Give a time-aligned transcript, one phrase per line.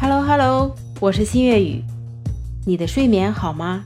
[0.00, 1.82] Hello Hello，我是新月雨。
[2.64, 3.84] 你的睡眠好吗？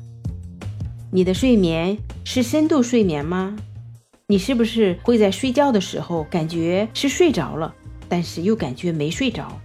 [1.10, 3.57] 你的睡眠是深度睡眠吗？
[4.26, 7.75] 你是不是会在睡觉的时候感觉是睡着了，
[8.11, 9.59] 但是又感觉没睡着？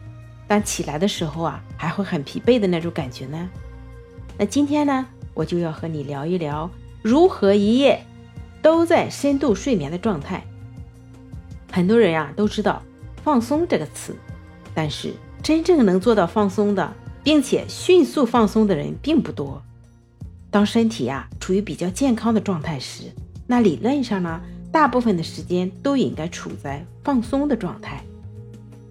[0.47, 3.49] 当起来的时候啊，还会很疲惫的那种感觉呢？
[4.37, 6.71] 那今天呢，我就要和你聊一聊
[7.01, 8.01] 如何一夜
[8.61, 10.41] 都在深度睡眠的状态。
[11.73, 12.81] 很多人呀都知道
[13.21, 14.15] “放松”这个词，
[14.73, 19.61] 但是真正能做到放松的，并且迅速放松的人并不多。
[20.49, 23.03] 当身体呀处于比较健康的状态时，
[23.45, 24.41] 那理论上呢？
[24.69, 28.03] 大部分的时间都应该处在放松的状态，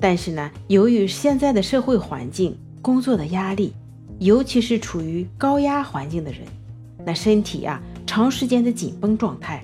[0.01, 3.73] 但是呢，由于现在的社会环境、工作的压力，
[4.19, 6.41] 尤其是处于高压环境的人，
[7.05, 9.63] 那身体呀长时间的紧绷状态，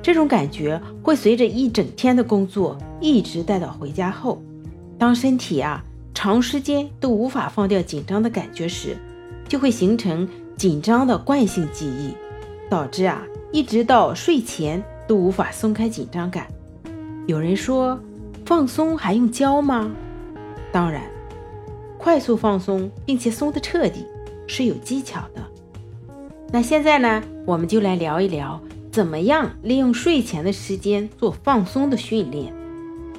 [0.00, 4.40] 这种感觉会随着一整天的工作一直带到回家后。
[4.96, 8.96] 当身体啊长时间都无法放掉紧张的感觉时，
[9.48, 12.14] 就会形成紧张的惯性记忆，
[12.70, 14.82] 导致啊一直到睡前。
[15.08, 16.46] 都无法松开紧张感。
[17.26, 17.98] 有人说，
[18.46, 19.90] 放松还用教吗？
[20.70, 21.02] 当然，
[21.98, 24.06] 快速放松并且松得彻底
[24.46, 25.42] 是有技巧的。
[26.52, 28.58] 那现在呢，我们就来聊一聊，
[28.92, 32.54] 怎么样利用睡前的时间做放松的训练。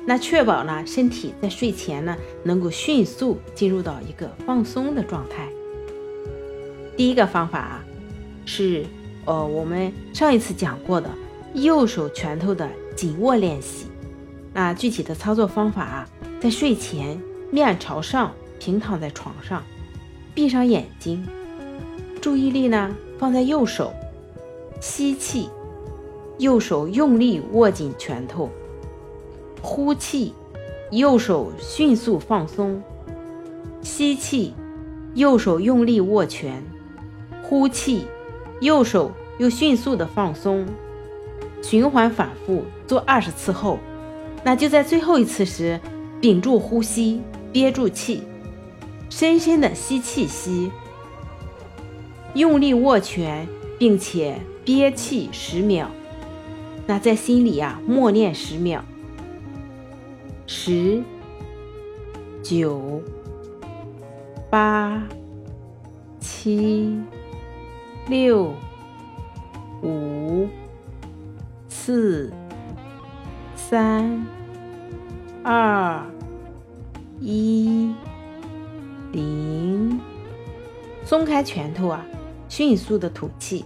[0.05, 5.47] 那确保呢，身体在睡前呢能够迅速进入到一个放松的状态。
[6.95, 7.85] 第一个方法啊，
[8.45, 8.85] 是
[9.25, 11.09] 呃我们上一次讲过的。
[11.53, 13.85] 右手拳头的紧握练习，
[14.51, 16.09] 那具体的操作方法啊，
[16.41, 19.61] 在睡前面朝上平躺在床上，
[20.33, 21.23] 闭上眼睛，
[22.19, 23.93] 注意力呢放在右手，
[24.81, 25.47] 吸气，
[26.39, 28.49] 右手用力握紧拳头，
[29.64, 30.33] 呼气，
[30.92, 32.83] 右手迅速放松，
[33.81, 34.53] 吸气，
[35.16, 36.61] 右手用力握拳，
[37.42, 38.05] 呼气，
[38.60, 40.67] 右手又迅速的放松。
[41.61, 43.80] 循环反复做二十次后，
[44.43, 45.80] 那就在最后一次时，
[46.20, 47.21] 屏住呼吸，
[47.54, 48.21] 憋住气，
[49.10, 50.70] 深深的吸气吸，
[52.33, 53.48] 用力握拳，
[53.80, 54.36] 并且
[54.66, 55.89] 憋气十秒。
[56.86, 58.83] 那在心里呀默念十秒：
[60.55, 61.02] 十、
[62.43, 63.02] 九、
[64.52, 65.02] 八、
[66.19, 66.95] 七、
[68.08, 68.53] 六、
[69.81, 70.47] 五。
[71.67, 72.31] 四、
[73.58, 74.25] 三、
[75.43, 76.02] 二、
[77.19, 77.93] 一、
[79.11, 79.99] 零，
[81.03, 82.05] 松开拳头啊！
[82.47, 83.65] 迅速的吐气，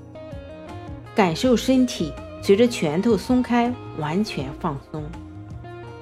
[1.13, 2.11] 感受身体
[2.41, 5.03] 随着拳头松开完全放松。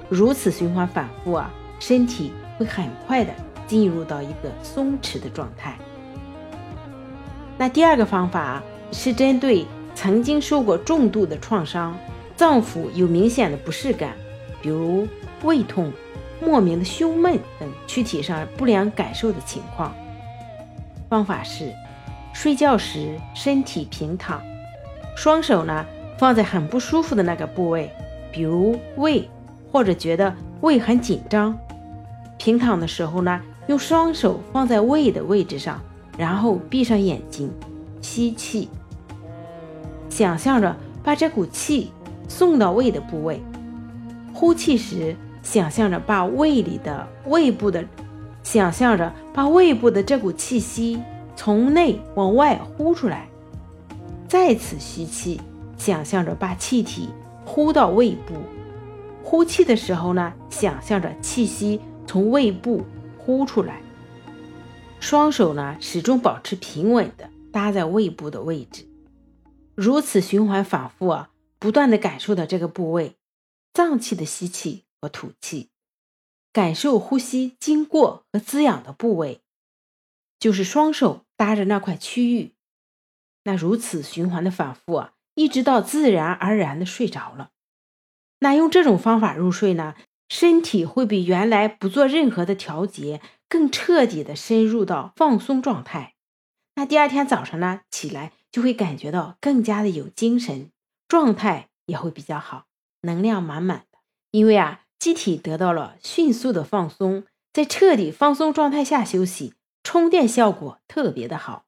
[0.08, 3.32] 如此循环反复啊，身体会很快的
[3.66, 5.76] 进入到一个松弛的状态。
[7.58, 8.62] 那第二个方法
[8.92, 9.66] 是针对。
[9.98, 11.96] 曾经受过重度的创伤，
[12.36, 14.12] 脏腑有明显的不适感，
[14.60, 15.08] 比如
[15.42, 15.90] 胃痛、
[16.38, 19.96] 莫名的胸闷等躯体上不良感受的情况。
[21.08, 21.72] 方法是：
[22.34, 24.42] 睡觉时身体平躺，
[25.16, 25.86] 双手呢
[26.18, 27.90] 放在很不舒服的那个部位，
[28.30, 29.26] 比如胃，
[29.76, 31.54] 或者觉得胃很紧张。
[32.38, 35.78] 平躺的时候呢，用双手放在胃的位置上，
[36.16, 37.50] 然后闭上眼睛，
[38.00, 38.70] 吸气。
[40.08, 41.92] 想象着把这股气
[42.26, 43.42] 送到胃的部位，
[44.32, 47.84] 呼气时想象着把胃里的胃部的，
[48.42, 50.98] 想象着把胃部的这股气息
[51.36, 53.28] 从内往外呼出来。
[54.26, 55.38] 再次吸气，
[55.76, 57.10] 想象着把气体
[57.44, 58.36] 呼到胃部，
[59.28, 62.86] 呼气的时候呢，想象着气息从胃部
[63.18, 63.82] 呼出来。
[65.00, 68.86] 双手呢始终保持平稳的搭在胃部的位置。
[69.74, 73.16] 如此循环反复啊，不断的感受到这个部位
[73.74, 75.70] 脏器的吸气和吐气，
[76.52, 79.40] 感受呼吸经过和滋养的部位，
[80.38, 82.52] 就是双手搭着那块区域。
[83.42, 87.50] 那如此循环的反复啊，一直到自然而然的睡着了。
[88.40, 89.94] 那用这种方法入睡呢，
[90.28, 96.14] 身体会比原来不做任何的调节更彻底的深入到放松状态。
[96.74, 98.32] 那第二天早上呢，起来。
[98.52, 100.70] 就会感觉到更加的有精神，
[101.08, 102.64] 状态也会比较好，
[103.02, 103.98] 能量满满的。
[104.30, 109.52] 因为啊，机体得到了迅速的放松，在彻底放松状态下休息，
[109.82, 111.66] 充电效果特别的好。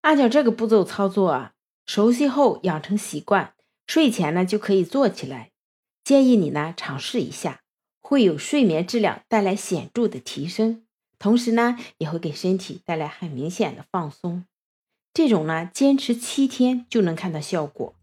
[0.00, 1.52] 按照这个步骤操作啊，
[1.84, 3.52] 熟悉后养成习惯，
[3.86, 5.51] 睡前呢就可以做起来。
[6.12, 7.60] 建议你呢尝试一下，
[8.02, 10.82] 会有睡眠质量带来显著的提升。
[11.18, 14.44] 同时呢，也会给身体带来很明显的放松。
[15.14, 17.94] 这种呢，坚持七天就能看到效果。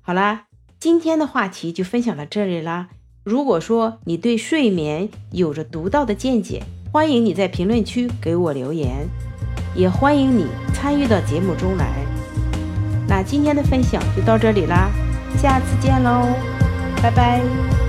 [0.00, 0.48] 好啦，
[0.80, 2.88] 今天的话题就分享到这里啦。
[3.22, 9.08] 如果说你对睡眠有着独到的见解，欢迎你在评论区给我留言，
[9.76, 12.04] 也欢迎你参与到节目中来。
[13.06, 14.90] 那今天的分享就到这里啦，
[15.38, 16.26] 下次见喽，
[17.04, 17.83] 拜拜。